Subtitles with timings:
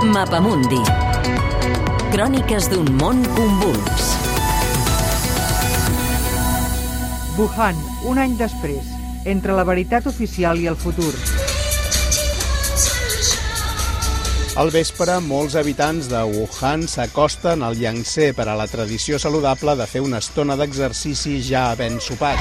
[0.00, 0.78] Mapamundi.
[2.08, 4.06] Cròniques d'un món convuls.
[7.36, 7.76] Wuhan,
[8.08, 8.88] un any després,
[9.28, 11.12] entre la veritat oficial i el futur.
[14.56, 19.84] Al vespre, molts habitants de Wuhan s'acosten al Yangtze per a la tradició saludable de
[19.84, 22.40] fer una estona d'exercici ja havent sopat.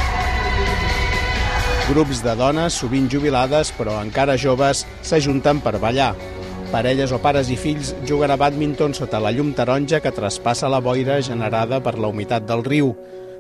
[1.92, 6.14] Grups de dones, sovint jubilades però encara joves, s'ajunten per ballar.
[6.70, 10.78] Parelles o pares i fills juguen a bàdminton sota la llum taronja que traspassa la
[10.86, 12.92] boira generada per la humitat del riu.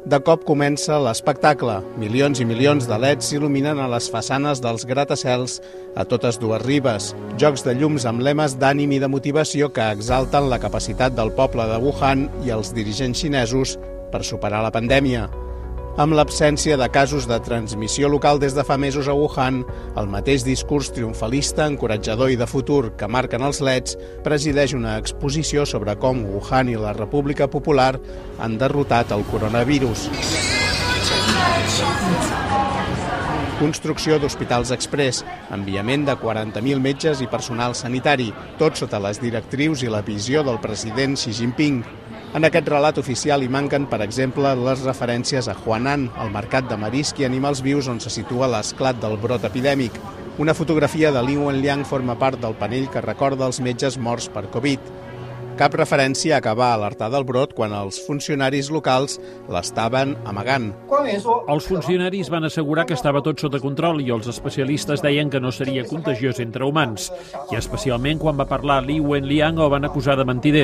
[0.10, 1.76] De cop comença l'espectacle.
[2.02, 5.60] Milions i milions de leds s'il·luminen a les façanes dels gratacels
[5.94, 7.12] a totes dues ribes.
[7.38, 11.68] Jocs de llums amb lemes d'ànim i de motivació que exalten la capacitat del poble
[11.70, 13.78] de Wuhan i els dirigents xinesos
[14.10, 15.28] per superar la pandèmia.
[16.00, 19.66] Amb l'absència de casos de transmissió local des de fa mesos a Wuhan,
[20.00, 25.66] el mateix discurs triomfalista, encoratjador i de futur que marquen els leds presideix una exposició
[25.68, 27.98] sobre com Wuhan i la República Popular
[28.40, 30.08] han derrotat el coronavirus.
[33.60, 35.18] Construcció d'hospitals express,
[35.52, 40.62] enviament de 40.000 metges i personal sanitari, tot sota les directrius i la visió del
[40.64, 41.82] president Xi Jinping.
[42.40, 46.78] En aquest relat oficial hi manquen, per exemple, les referències a Huanan, el mercat de
[46.80, 50.00] marisc i animals vius on se situa l'esclat del brot epidèmic.
[50.40, 54.48] Una fotografia de Li Wenliang forma part del panell que recorda els metges morts per
[54.56, 54.80] Covid.
[55.60, 59.18] Cap referència a acabar alertar del brot quan els funcionaris locals
[59.52, 60.70] l'estaven amagant.
[61.52, 65.52] Els funcionaris van assegurar que estava tot sota control i els especialistes deien que no
[65.52, 67.10] seria contagiós entre humans,
[67.52, 70.64] i especialment quan va parlar Li Wenliang o van acusar de mentider.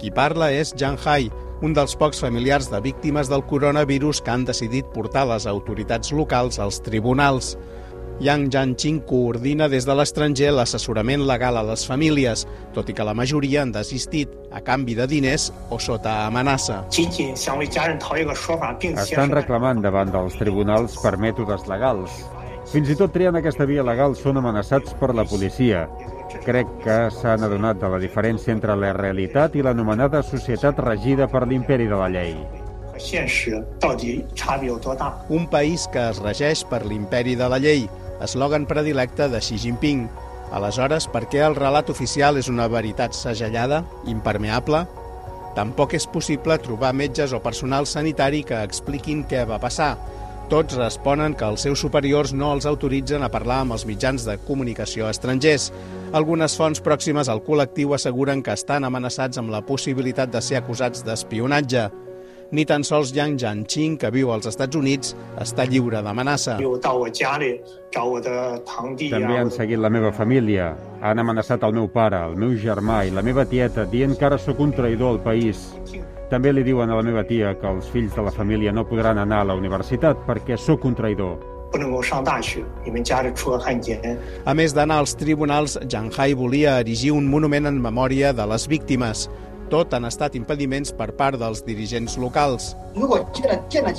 [0.00, 1.28] Qui parla és Zhang Hai,
[1.60, 6.56] un dels pocs familiars de víctimes del coronavirus que han decidit portar les autoritats locals
[6.56, 7.58] als tribunals.
[8.18, 13.14] Yang Jianqing coordina des de l'estranger l'assessorament legal a les famílies, tot i que la
[13.14, 16.80] majoria han desistit a canvi de diners o sota amenaça.
[18.90, 22.10] Estan reclamant davant dels tribunals per mètodes legals.
[22.72, 25.86] Fins i tot triant aquesta via legal són amenaçats per la policia.
[26.42, 31.46] Crec que s'han adonat de la diferència entre la realitat i l'anomenada societat regida per
[31.46, 32.34] l'imperi de la llei.
[35.30, 37.88] Un país que es regeix per l'imperi de la llei,
[38.24, 40.06] eslògan predilecte de Xi Jinping.
[40.52, 44.86] Aleshores, per què el relat oficial és una veritat segellada, impermeable?
[45.56, 49.96] Tampoc és possible trobar metges o personal sanitari que expliquin què va passar.
[50.48, 54.38] Tots responen que els seus superiors no els autoritzen a parlar amb els mitjans de
[54.46, 55.68] comunicació estrangers.
[56.16, 61.04] Algunes fonts pròximes al col·lectiu asseguren que estan amenaçats amb la possibilitat de ser acusats
[61.04, 61.88] d'espionatge
[62.50, 66.56] ni tan sols Yang Jianqing, que viu als Estats Units, està lliure d'amenaça.
[69.10, 70.70] També han seguit la meva família.
[71.02, 74.38] Han amenaçat el meu pare, el meu germà i la meva tieta, dient que ara
[74.38, 75.68] sóc un traïdor al país.
[76.28, 79.18] També li diuen a la meva tia que els fills de la família no podran
[79.18, 81.38] anar a la universitat perquè sóc un traïdor.
[84.44, 88.68] A més d'anar als tribunals, Zhang Hai volia erigir un monument en memòria de les
[88.68, 89.28] víctimes.
[89.68, 92.70] Tot han estat impediments per part dels dirigents locals.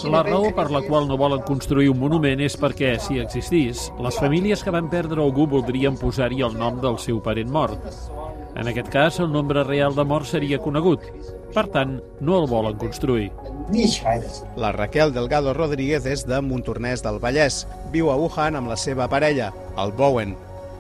[0.10, 4.18] La raó per la qual no volen construir un monument és perquè, si existís, les
[4.18, 7.86] famílies que van perdre algú voldrien posar-hi el nom del seu parent mort.
[8.58, 11.06] En aquest cas, el nombre real de morts seria conegut.
[11.54, 13.30] Per tant, no el volen construir.
[14.58, 17.64] La Raquel Delgado Rodríguez és de Montornès del Vallès.
[17.94, 20.36] Viu a Wuhan amb la seva parella, el Bowen.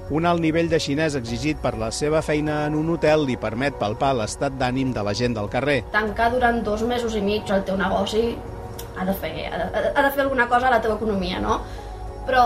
[0.10, 3.76] Un alt nivell de xinès exigit per la seva feina en un hotel li permet
[3.78, 5.84] palpar l'estat d'ànim de la gent del carrer.
[5.94, 8.24] Tancar durant dos mesos i mig el teu negoci
[8.98, 11.60] ha de fer, ha de, ha de fer alguna cosa a la teva economia, no?
[12.26, 12.46] Però,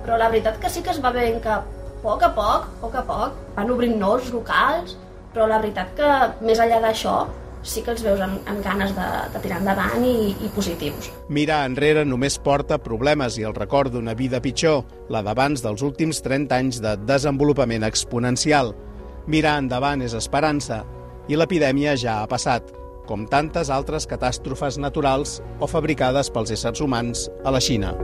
[0.00, 1.60] però la veritat que sí que es va veient que a
[2.00, 4.96] poc a poc, a poc a poc, van obrint nous locals,
[5.34, 6.08] però la veritat que
[6.40, 7.18] més enllà d'això
[7.68, 11.10] sí que els veus amb, amb ganes de, de tirar endavant i, i positius.
[11.28, 16.22] Mirar enrere només porta problemes i el record d'una vida pitjor, la d'abans dels últims
[16.24, 18.74] 30 anys de desenvolupament exponencial.
[19.28, 20.82] Mirar endavant és esperança,
[21.28, 22.72] i l'epidèmia ja ha passat,
[23.08, 27.94] com tantes altres catàstrofes naturals o fabricades pels éssers humans a la Xina.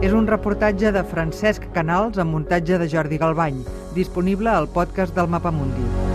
[0.00, 3.60] És un reportatge de Francesc Canals amb muntatge de Jordi Galbany,
[3.96, 6.09] disponible al podcast del Mapamundi.